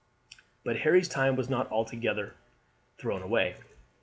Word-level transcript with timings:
But 0.63 0.77
Harry's 0.79 1.07
time 1.07 1.35
was 1.35 1.47
not 1.47 1.71
altogether 1.71 2.33
thrown 2.97 3.21
away. 3.21 3.55